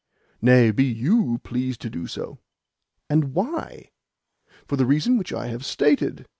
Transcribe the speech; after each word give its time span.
"Nay; 0.41 0.71
be 0.71 0.83
YOU 0.83 1.39
pleased 1.43 1.79
to 1.81 1.89
do 1.91 2.07
so." 2.07 2.39
"And 3.07 3.35
why?" 3.35 3.91
"For 4.67 4.75
the 4.75 4.87
reason 4.87 5.15
which 5.15 5.31
I 5.31 5.49
have 5.49 5.63
stated." 5.63 6.25